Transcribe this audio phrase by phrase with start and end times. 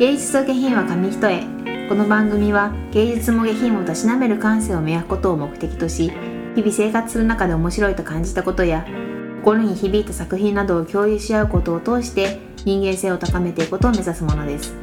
[0.00, 1.42] 芸術と下品は紙一重。
[1.90, 6.10] この番組は芸術も下品もたしなめる感性を磨くことを目的とし
[6.54, 8.86] 日々生活する中で面白いと感じたことや
[9.42, 14.74] 心に響いた作品などを共有し合うことを通して人間性を高めていくことを目指すものです。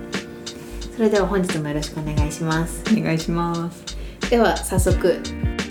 [0.95, 2.84] それでは本日もよろしくお願いします。
[2.95, 4.29] お願いします。
[4.29, 5.20] では早速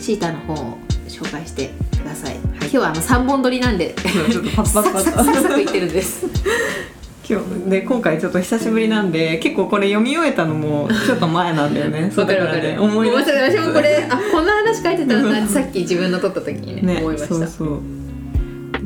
[0.00, 0.76] シータの方を
[1.06, 3.94] 紹介してください、今日はあの3本撮りなんで。
[3.94, 6.26] ちょっとパッパッパサクサクサクッいってるんです
[7.28, 12.62] 今日で今回ちょっと久しぶりなんで結構これ読み終えたのもちょっと前なんだよね わかるわかる。
[12.62, 17.34] ね思い出し私もこれあこんな話書いてたんだってさっき自分の撮った時にねね思いました。
[17.34, 17.80] そうそう。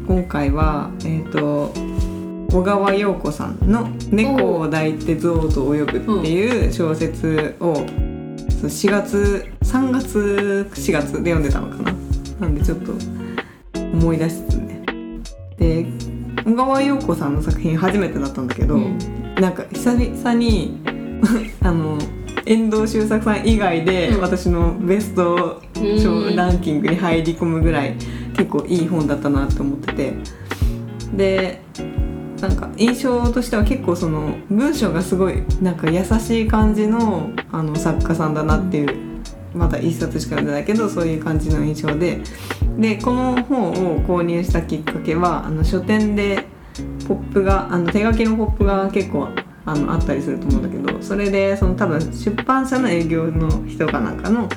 [0.08, 1.72] 今回はえっ、と
[2.50, 7.84] 小川陽子さんの「猫を抱いて象と泳ぐ」っていう小説をそう
[8.66, 11.94] 4月3月4月で読んでたのかな。
[12.40, 12.92] なんでちょっと
[13.92, 14.82] 思い出しつつね。
[15.58, 15.86] で
[16.44, 18.98] 小川陽子さんの作品初めてだったんだけど、うん。
[19.36, 20.80] なんか久々に
[21.62, 21.98] あの
[22.46, 24.20] 遠藤周作さん以外でうん。
[24.20, 26.36] 私のベストうん。
[26.36, 27.94] ランキングに入り込むぐらい
[28.34, 30.14] 結構いい本だったなと思ってて。
[31.14, 31.60] で
[32.40, 39.09] なんか印象としては結構その文章がすごいなんか優しい感じのあの作家さんだなっていう
[39.54, 42.20] まだ一冊しか読んでないけどそういう感じの印象で
[42.78, 46.46] でこの本を購入したきっかけはあの書店で
[47.06, 49.28] ポップがあの手書きのポップが結構
[49.66, 54.48] あのあったりすると思うんだけどそれでその多分出版社の営業の人かなんかの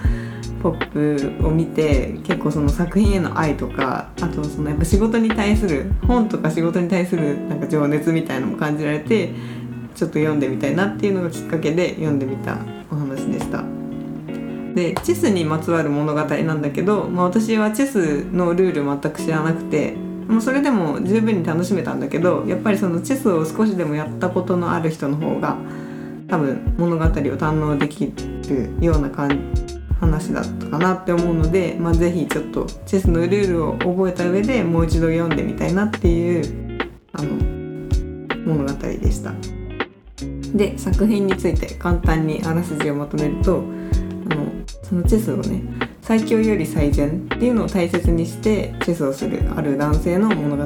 [0.61, 9.33] ポップを見て結構その作品への愛とかあとそのやっぱ仕事に対する本とか仕事に対するなんか情熱みたいなのも感じられて
[9.93, 12.57] ちょっと読んでみたいなっていうのがきっかけで読んでみた
[12.89, 13.82] お話でした。
[14.73, 19.93] でチェスにまつわる物語なんだけど、まあ、私はチェスのルール全く知らなくて、
[20.27, 25.57] まあ、それでも十分に楽しめたんだけどやっぱりそのチェスを少しでもやったことのある人の方が
[26.27, 28.13] 多分物語を堪能でき
[28.49, 29.53] るような感
[29.99, 37.29] 話だったかなって思うので、まあ、ぜひちょっとチェスのルールを覚えた上でもう一度読んでみたいなっていうあの
[38.45, 39.33] 物語でした。
[40.53, 43.63] で作品について簡単にあらすじをまとめると
[44.29, 44.45] あの
[44.83, 45.61] そのチェスをね
[46.01, 50.65] 最強より最善っていうのを大切にしてチェスをするある男性の物語。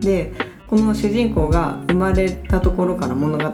[0.00, 0.32] で
[0.68, 3.52] この主人公が生まれたところから物語が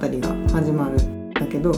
[0.53, 1.73] 始まるんだけど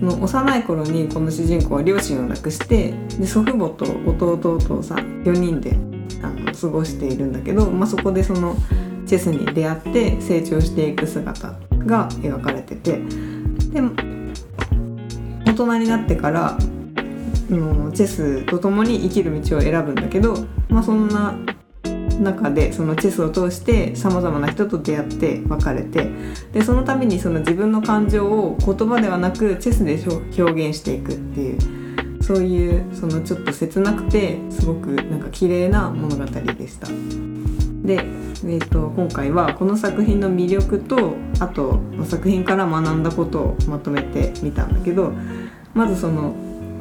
[0.00, 5.76] の幼い頃にこの主人公は両親を亡くしてで祖父母と弟お父さ4人で
[6.22, 8.56] あの過ごしているんだけど、まあ、そこでその
[9.06, 13.80] チェスに出会って成長していく姿が描かれててで
[15.44, 16.56] 大人になってから
[17.50, 20.34] うんチェスと共に生きる道を選ぶんだけど、
[20.68, 21.34] まあ、そんな
[22.20, 26.10] 中でそのチェスを通してさまざまな人と出会って別れて
[26.52, 29.98] でその度にその自分の感情を言葉ではなくチェスで
[30.38, 36.86] 表現していくっていうそういうそのちょっと切なくてすごくなんか綺麗な物語でした。
[36.86, 45.12] で、えー、と今回はこの作品の魅力とあと作品から学んだことをまとめてみたんだけど
[45.74, 46.34] まずその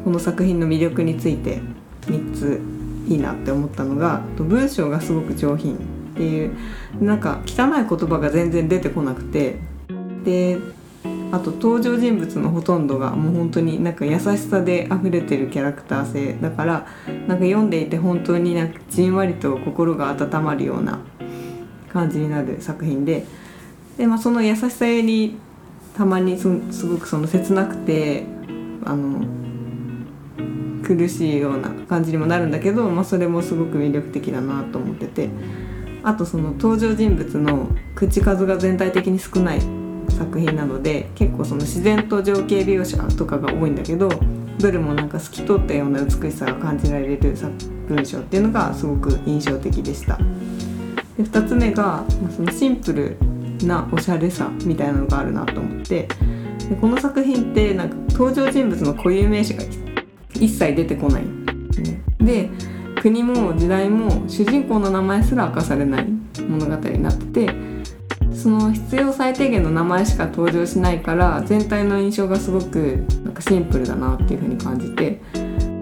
[0.04, 1.62] この作品の魅力について
[2.02, 2.62] 3つ
[3.08, 5.78] いいなって思ったのが文章がすごく上品っ
[6.16, 6.56] ていう
[7.02, 9.60] なんか汚い言葉が全然出てこなくて
[10.24, 10.58] で
[11.32, 16.88] あと登場人物のほとんどがもう本当になんか優しさで溢れてるキャラクター性だから
[17.28, 21.00] なんか読んでいて本当になんかじんわりと心が温まるような
[21.94, 23.26] 感じになる作品で
[23.98, 25.38] で、まあ、その優しさに
[25.96, 26.48] たまにす
[26.88, 28.24] ごくその切なくて
[28.86, 29.49] あの
[30.96, 35.30] 苦しいような感じにもなるんだけど、まあ、それもすごく魅力的だなと思ってて
[36.02, 39.62] あとその登場人物の口数が全体的に少ない
[40.10, 44.10] 作品なので結構その自然と情景描写とかが多いんだけど
[44.58, 47.54] どれもなんか透き通ったような美しさが感じられる作
[47.88, 50.18] 文章っていうのがすごく印象的でした。
[51.18, 53.18] で2つ目がまそのシンプル
[53.66, 56.08] なおしゃれさみたいなのがあるなと思って
[56.70, 59.79] でこの作品ってなんか登場人物の固有名詞が一
[60.40, 62.50] 一切出てこない、ね、で
[63.02, 66.08] 国も時代も主人公の名前すら明かされない
[66.48, 67.70] 物語になってて
[68.34, 75.20] その必要最低限の名前しか登場しないから全体の印象がすごくなんかシンプルだなっていう風に感じて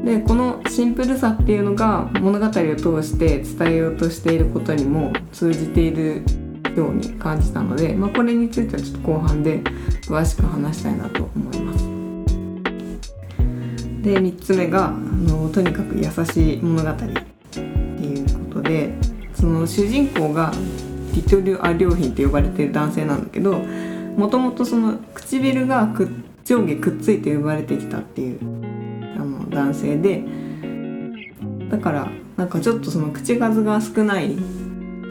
[0.03, 6.23] でこのシンプルさっていうのが物語を通して伝えようとしていることにも通じている
[6.75, 9.59] ように感じたので、まあ、これについてはちょっと後半で
[10.07, 11.86] 詳しく話したいなと思います。
[14.01, 16.95] で3つ目があのとにかく優しい物語っ
[17.51, 18.93] ていうことで
[19.33, 20.51] その主人公が
[21.13, 23.59] リトル・ア・良品って呼ばれてる男性なんだけど
[24.17, 26.09] もともとその唇がく
[26.43, 28.39] 上下くっついて生まれてきたっていう
[29.15, 30.23] あの男性で
[31.69, 34.37] だからなんかちょっとその口数が少ない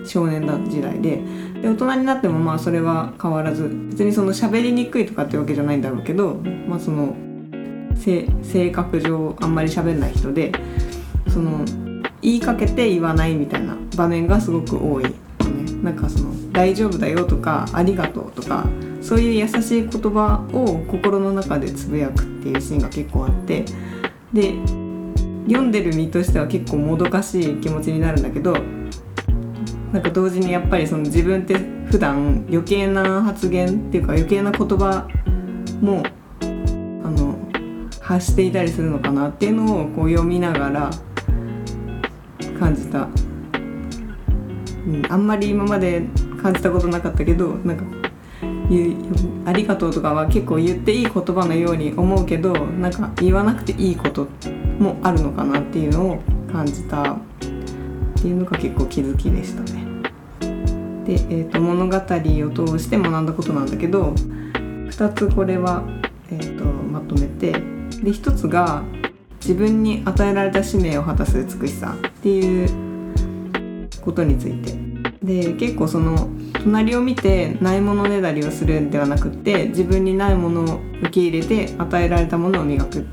[0.06, 1.20] 少年だ時代で
[1.60, 6.34] で大人になってもまあそれは変わらず別にその喋りにくいとかってわけじゃないんだろうけど、
[6.68, 7.16] まあ、その
[7.96, 10.52] 性格上あんまり喋んない人で
[11.28, 11.64] その
[12.22, 15.12] 言いかけて言わないみたいな場面がすごく多い、ね、
[15.82, 18.66] なんかその「大丈夫だよ」とか「ありがとう」とか
[19.00, 23.64] そういう優しい言葉を心の中でつぶやくっていうシーンが結構あって
[24.32, 24.54] で
[25.46, 28.56] 読んでる身としては結構もどかしい気持ちになるんだけど
[29.92, 31.56] なんか同時にやっぱりその自分って
[31.86, 35.08] 普段余計な発言っていうか余計な言葉
[35.80, 36.04] もあの
[38.06, 40.90] 発していたりするのかなっていうのをこう読みながら
[42.58, 43.08] 感じた、
[44.86, 46.02] うん、あんまり今まで
[46.40, 47.84] 感じたことなかったけどなんか
[49.44, 54.28] ありがとうとかは結構言っていい言葉のように思うけどなんか言わなくていいこと
[54.78, 56.18] もあるのかなっていうのを
[56.52, 57.18] 感じたっ
[58.20, 59.84] ていうのが結構気づきでしたね。
[61.04, 64.12] で、えーと、物語を通して学んだことなんだけど
[64.90, 65.84] 2つこれは、
[66.30, 68.82] えーと、とまとめてで1つが
[69.40, 72.68] 自分に与えられた使命を果たす美しさっていう
[74.00, 74.86] ことについて。
[75.22, 76.28] で結構その
[76.62, 83.04] 隣を見てないものねだりをするんではなくって自分にないものを受け入れて与えられたものを磨く。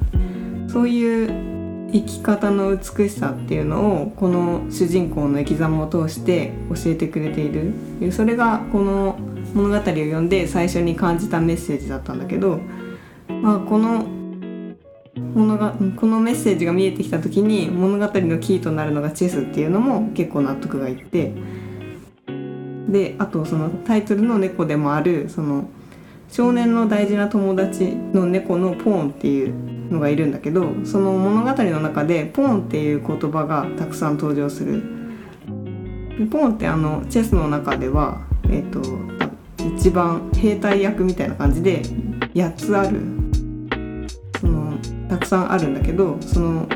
[0.67, 7.73] そういう生き方の美しさっていうのをこの主人公の生き様を通して教えてくれている。
[8.11, 9.17] それがこの
[9.53, 12.59] 物語を読んで最初に感じたメッセージだったんだけど、
[13.27, 14.05] まあ、この
[15.33, 21.33] 物がこのメッセージが見えてきた時に物語のキーとなるのがチェスっていうのも結構納得がいって
[22.87, 25.67] であとそのタイトルの猫でもあるその
[26.29, 34.81] 少年の大事な友達の猫のポーンっていうのがいるんだけどその物語の中でポーンっていう言葉がたくさん登場する。
[36.31, 41.81] ポーンってあのチェスの中では、えーと、と一番兵隊役みたいな感じで
[42.35, 43.22] 8つある
[45.13, 46.67] たくさんあるんだけどその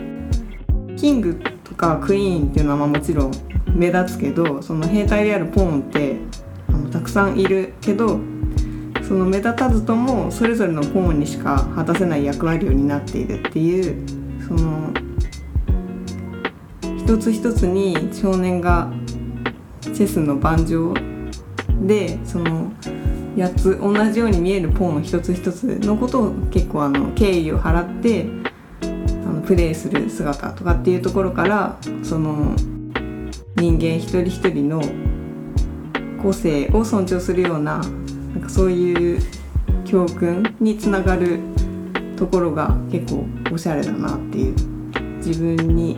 [0.96, 3.32] キングとかクイーンっていうのはまあもちろん
[3.68, 6.18] 目立つけどその兵隊であるポーンって
[6.70, 8.20] あのたくさんいるけど
[9.02, 14.08] その目立たずともそれぞれのポーンにしか果たせない役割を担っているっていう
[14.48, 14.94] その
[17.00, 18.92] 一つ一つに少年が
[19.82, 20.94] チェスの盤上
[21.88, 22.72] でその
[23.38, 28.26] 8つ同じように見えるポーン一つ一つのことを結構あの敬意を払って
[28.82, 32.56] あのプレーする姿とかっていうところからその
[33.56, 34.82] 人間一人一人の
[36.22, 39.22] 個性を尊重するようななんかそういう
[39.86, 41.40] 教訓につながる
[42.18, 44.56] ところが結構おしゃれだなっていう
[45.18, 45.98] 自分に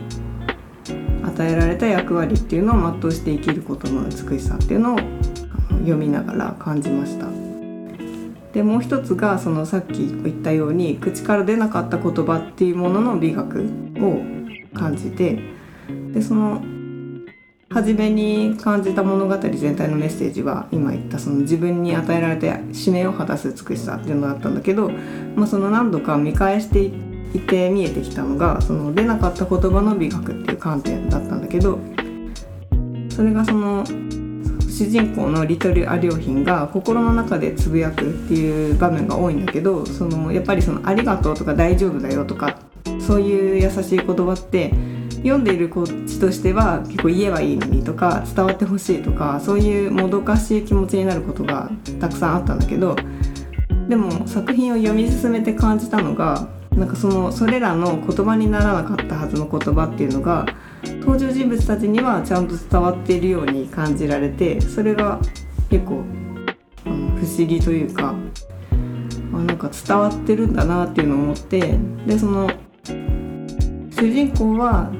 [1.24, 4.98] 与えられた役割っていうのを全うして生きることの美しさっていうのを
[5.80, 7.26] 読みながら感じました。
[8.52, 13.60] でもう一つがそのさっき言ったように口から出なかった言葉っていうものの美学
[13.98, 14.22] を
[14.74, 15.38] 感じて
[16.12, 16.60] でその
[17.72, 24.90] 初めに感じた物語全体のメッセージは今言ったその自分に与えられた使命を果たす美しさっていうのだったんだけど、
[25.36, 31.78] まあ、その何度か見返していて見えてきたのがその出なかった言葉の美学っていう観点だったんだけど
[33.08, 33.84] それがその
[34.80, 42.56] 主人公のリトル・アリョーヒンが心の中でつぶやくっていう場面が多いんだけどそのやっぱりその「ありがとう」とか「大丈夫だよ」とか
[42.98, 44.72] そういう優しい言葉って
[45.16, 51.70] 読んでいるこっちとしては結構言えばいいのにとか伝わってほしいとかそういうもどかしい気持ちになることが
[52.00, 52.96] たくさんあったんだけど
[53.86, 60.46] でも作品を読み進めて感じたのがなんかそのそれらの言葉にならなかったはずの言葉っていうのが
[61.00, 65.20] 登場人物たちにはちゃんと伝わっているように感じられてそれが
[65.68, 66.04] 結構
[66.84, 68.14] 不思議というか
[69.32, 72.50] あなんか伝わってるんだなっていうのを思ってでその
[73.90, 74.90] 主人公は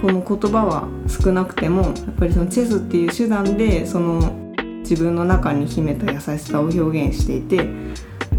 [0.00, 7.68] この言葉は少なくてもやっぱりそのチェスっていう手段でその自分の中に秘めた優しさを表現していて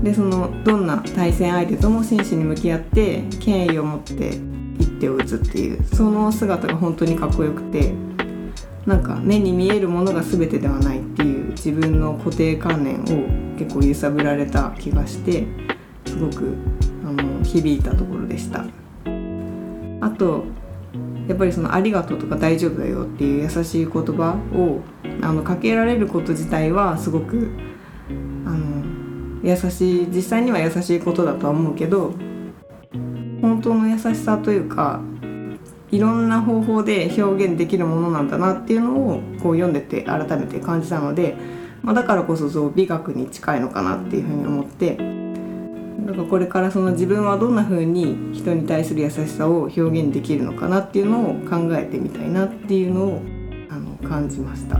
[0.04, 4.40] でそのどんな対戦相手とも真摯に向き合って権威を持って
[4.80, 7.94] 一手を打つっていうその姿が本当にかっこよくて
[8.86, 15.46] なんか目に見えるものが全てではないっていう自分の固定観念を結構揺さぶられた気がして
[16.06, 16.56] すごく
[17.06, 18.66] あの響いたところでした。
[20.02, 20.46] あと
[21.28, 24.80] やっぱりその「ありがとう」とか「大丈夫だよ」っていう優しい言葉を
[25.22, 27.50] あのかけられること自体はすごく
[28.46, 28.84] あの
[29.44, 32.14] 優しい実際には優しいことだとは思うけど
[33.42, 35.02] 本当の優しさというか
[35.92, 41.36] いろんな方法で表現できるものなんだなっていうのをこう読んでて改めて感じたので、
[41.82, 44.96] まあ、だからこそそう美学に近いのかなっていうふうに思って
[46.06, 53.22] だかこれからその自分はどんな風に人に対する優しさを表現できるのかなっていうのを考えてみたいなっていうのを
[53.70, 54.80] あの感じました。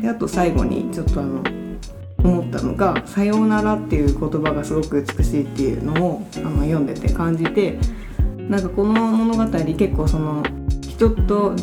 [0.00, 1.42] であと最後にちょっとあの
[2.24, 7.78] 思ったのが「さようなら」っていう言葉がすごく美しいっていうのをあの読んでて感じて
[8.48, 10.42] なんかこの物語結構その
[10.82, 11.54] 人と、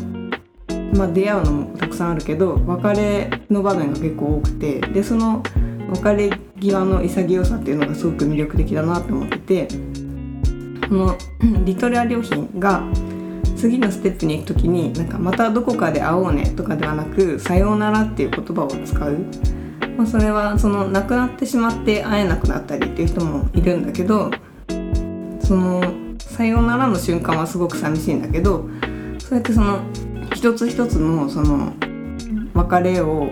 [0.96, 5.44] まあ、出会うのもたくさんあるけど別れの場面が結構多くてでその
[5.90, 9.68] 別れ際の潔さっていうのがすごく魅力的だなと思ってて
[10.88, 11.18] この
[11.66, 12.84] リトルア良品が
[13.56, 19.18] 次のステップに行く時になんかまたどこかで会おうねとかではなくさようならっていう言葉を使う、
[20.02, 24.32] まあ、それはその亡くなってしまって会えなくなったりっていう人もいるんだけど
[25.42, 25.84] その
[26.18, 28.68] さようならの瞬間はすごく寂しいんだけど
[29.20, 29.82] そうやってその
[30.34, 31.74] 一つ一つのその
[32.56, 33.30] 別れを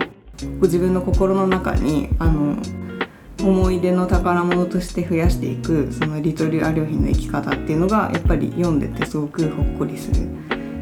[0.62, 2.56] 自分の心の中にあの
[3.42, 10.28] 思い出の宝物として増やしていくそのリトルアリョヒの生き方っていうのがやっぱり読んでてすごくほっこりする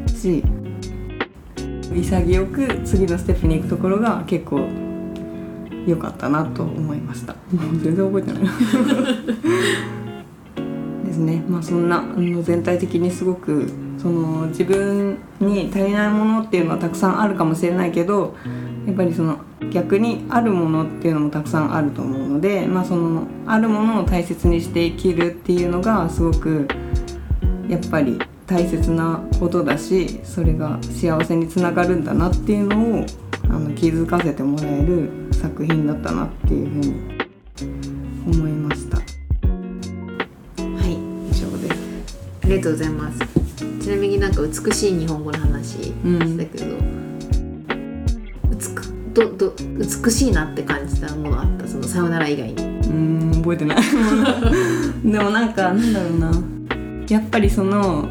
[0.07, 0.43] し
[1.95, 4.88] 潔く次のステップに行くところが結構
[5.87, 7.35] 良かったなと思いました。
[7.51, 8.43] 全然覚えてない
[11.05, 11.43] ですね。
[11.47, 18.35] まあそんなあの全体的にすごくその自分に足りないものっていうのはたくさんあるかもしれないけど
[18.87, 19.39] やっぱりその
[19.71, 26.67] 逆にあるものっていうのもたくさんあると思うので、まあ、そのあるものを大切にして生きるっていうのがすごく
[27.67, 28.17] やっぱり
[28.47, 33.05] 大切なことだしそれが幸せにつながるんだなっていうのを
[33.49, 36.93] あの気づかせてもらえる作品だったなっていうふうに
[38.27, 38.97] 思いました。
[38.97, 39.03] は
[40.85, 40.93] い。
[41.31, 41.79] 以上です。
[42.43, 43.19] ありがとうございます。
[43.81, 45.93] ちなみになんか美しい日本語の話
[46.37, 46.77] だけど、
[49.13, 51.67] どど美しいなって感じたものあった？
[51.67, 52.63] そのさよなら以外に。
[52.63, 53.77] うん覚えてない。
[55.03, 56.31] でもなんかなんだろうな。
[57.09, 58.07] やっぱりその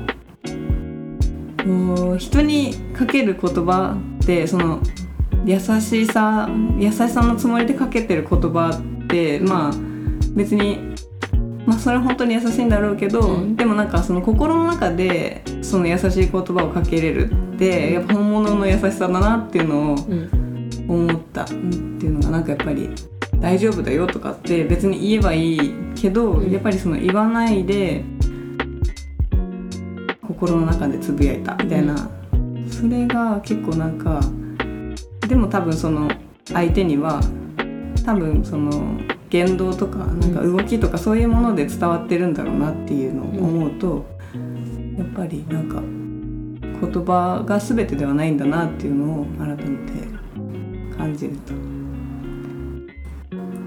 [1.67, 4.81] もう人にかける言葉ってその
[5.49, 9.73] 優しさ優しさのつもりでかけてる言葉ってまあ
[10.35, 10.95] 別に
[11.67, 20.49] まあそれは本当に優しいんだろうけど、うん、でもなんかその心の中でその優しい言葉をかけれるってやっぱ本物の優しさだなっていうのを、うん。
[20.89, 22.91] 思ったっていうのがなんかやっぱり
[23.39, 28.05] 大丈夫だよとかって別に言えばいいけど、やっぱりその言わないで
[30.27, 32.11] 心の中でつぶやいたみたいな、
[32.71, 34.21] それが結構なんか
[35.29, 36.11] でも多分その
[36.47, 37.21] 相手には
[38.05, 38.99] 多分その
[39.31, 44.07] 言動とかなんか動きとかそういうもので伝わってるんだろうなっていうのを思うと、
[44.97, 45.83] やっぱりなんか
[46.81, 51.53] 言葉が全てではないんだなっていうのを改めて感じると。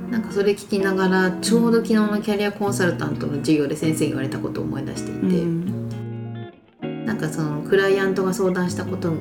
[0.10, 9.14] なんかそれ聞きながらちょうど昨日のキャリアコンサルタントの授業で先生に言われたことを思い出していて、うん、なんかそのクライアントが相談したこと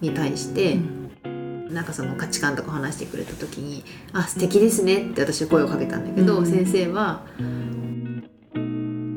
[0.00, 0.99] に対して、うん、
[1.72, 7.22] なんかその価値観とか話してくれた時に「あ素敵ですね」って私は声をかけたんだけど、うん、先生は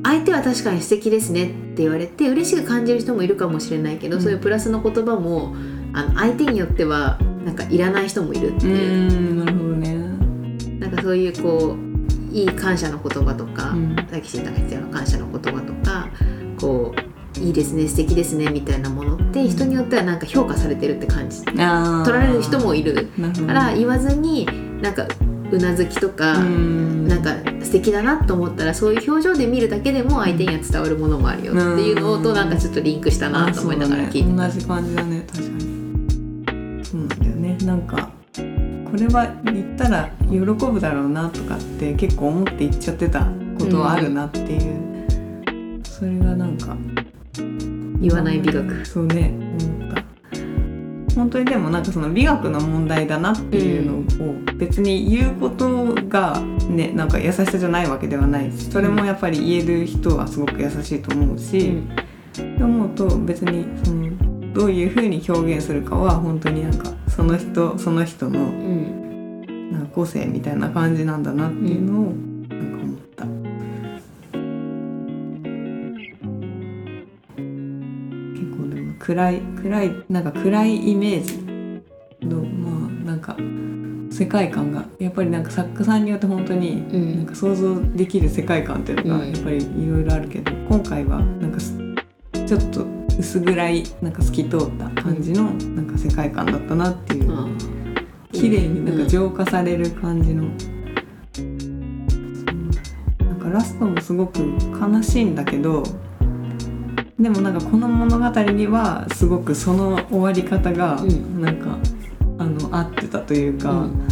[0.03, 5.55] 相手は確かに素敵ですねって言われて嬉しく感じる人もいるかもしれないけど、そういうプラスの言葉も
[5.93, 9.45] あの相手によってはなんかいらない人もいるっていう。
[9.45, 9.95] なるほどね。
[10.79, 13.75] なんかそういうこういい感謝の言葉とか
[14.11, 16.09] 大吉さんが言ったような感謝の言葉とか
[16.59, 17.12] こう
[17.43, 21.43] いいですね素敵ですねみたいなものって人によってはなんか評価されてるって感じ。
[21.43, 23.09] 取られる人もいる。
[23.45, 24.47] から言わずに
[24.81, 25.07] なんか
[25.51, 36.85] うなずきとかなんか素敵だなと思ったらそういう表情で見るだけでも相手には伝わるものもあるよっていうのとなんかちょっとリンクしたなと思いながら聞いてた、ね、同じ感じだね確かに。
[36.85, 37.57] そうなんだよね。
[37.65, 38.09] なんか
[38.89, 43.27] これは言ったら喜ぶだろうなとかって結構思って言っちゃってた
[43.59, 44.93] ことはあるなっていう、
[45.47, 46.77] うん、それがなんか
[48.03, 48.85] 言わない美学。
[48.85, 49.33] そうね。
[49.61, 50.03] 思った
[51.15, 61.81] 本当にでもなんかその美学の問題だなっていうのを別に言うことがねなんか優しさじゃないわけではないしそれもやっぱり言える人はすごく優しいと思うし、
[62.39, 68.39] うん、思うと別にそのどういうふうに表現するかは本当になんかその人その人の
[69.71, 72.32] なんか個性みたいな感じなんだなっていうのをなん
[79.03, 81.23] 暗い暗いなんか暗いイメー
[82.21, 83.35] ジのまあなんか
[84.09, 87.17] 世界観がやっぱりなんか作家さんによって本当にうん。
[87.17, 89.31] なんか想像できる世界観っていうのがうん。
[89.33, 91.77] やっぱりいろいろあるけど、今回はなんかす
[92.47, 92.85] ちょっと
[93.19, 97.45] 薄暗いなんか透き通った感じのなんか世界観だったなっていう、あ
[98.31, 100.43] 綺麗になんか浄化される感じの、
[103.27, 104.39] なんかラストもすごく
[104.79, 105.83] 悲しいんだけど
[107.19, 111.41] でもなんかこの物語にはすごくその終わり方がうん。
[111.41, 111.77] なんか、
[112.37, 114.07] あの合ってたというか、うん。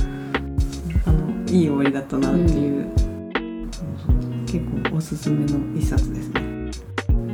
[1.06, 2.88] あのいい終わりだったなっていう、
[4.46, 6.42] 結構おすすめの一冊ですね。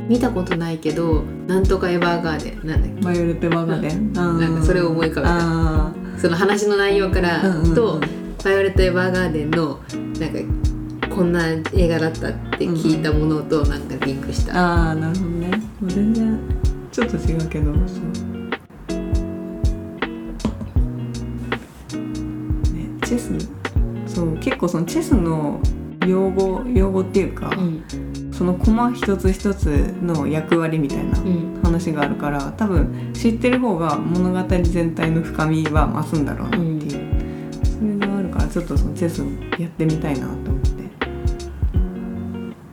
[0.08, 2.66] 見たことないけどなんとかエヴァーガーデン。
[2.66, 4.12] なんだっバイオレット・エヴァーガーデン、うん。
[4.40, 6.18] なんかそれを思い浮かべた。
[6.18, 8.00] その話の内容からうんうんうんと
[8.42, 9.78] 「バイオレット・エヴァーガーデン」の
[10.18, 15.48] なんかこんな映画だったって聞いたものとなんかリンクした、ああなるほどね。
[15.48, 15.57] も
[15.88, 16.38] う全然
[16.92, 18.04] ちょっと違うけどそう、
[22.72, 23.58] ね、チェス
[24.06, 25.60] そう結構そのチェスの
[26.06, 27.84] 用語用語っていうか、うん。
[28.32, 29.66] その駒一つ一つ
[30.00, 31.60] の役割みたいなうん。
[31.62, 36.90] 話があるから多分知ってる方が物語全体の深みは増すんだろうなっていう、
[37.64, 39.26] それがあるからちょっとそのチェスを
[39.60, 40.68] やってみたいなと思って。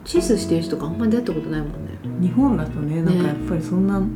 [0.06, 1.85] チェスしてる人があんま出会ったことないもんね
[2.26, 4.08] 日本だとねなんかやっぱりそんなね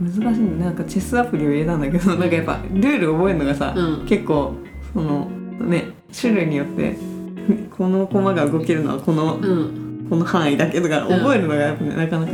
[0.00, 0.64] 難しいね。
[0.64, 4.06] なんかチェスアプリを入れたんだけどなんかやっぱルール覚えるのがさ、うん。
[4.06, 4.54] 結構
[4.92, 5.26] その
[5.60, 6.96] ね種類によって
[7.76, 10.06] この駒が動けるのはこのうん。
[10.08, 11.08] この範囲だけとかん。
[11.08, 12.32] 覚えるのがやっぱね、なかなか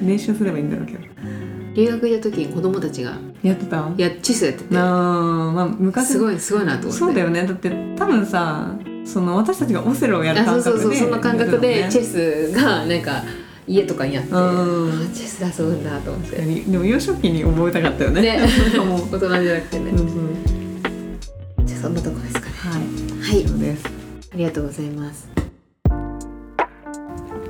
[0.00, 1.00] 練習すればいいんだろうけど。
[1.74, 3.92] 留学行った時に子供たちがやってた？
[3.96, 4.74] やチェスやってて。
[4.74, 6.98] なあまあ昔すごいすごいなと思って。
[6.98, 7.46] そうだよね。
[7.46, 13.22] だって多分さその私たちがオセロをやるあそうそう感覚でそうその感覚でチェススがなんか
[13.66, 15.02] 家とかにあってうん。
[15.10, 16.36] あチェスで遊ぶんだと思って。
[16.36, 18.40] でも幼少期に覚えたかったよね。
[18.76, 19.90] 大人じゃなくてね。
[19.90, 20.08] そうそう
[21.64, 22.52] じゃあそんなとこですかね。
[22.58, 23.36] はい。
[23.36, 23.76] はい。
[24.34, 25.28] ありがとうございます。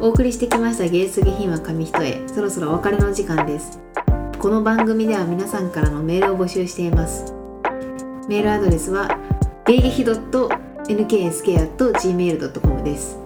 [0.01, 3.79] お送りしてきました芸術下品は紙一重そろそろお別れの時間です。
[4.39, 7.33] この番組では皆さんからのメールを募集しています。
[8.29, 9.09] メールアドレスは
[9.67, 10.05] 芸劇
[10.97, 13.19] .nksk.gmail.com です。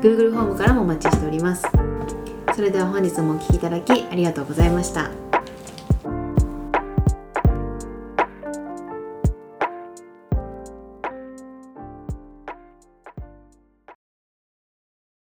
[0.00, 1.64] Google フォームからもお待ちしております。
[2.54, 5.25] それでは本日もお聴きいただきありがとうございました。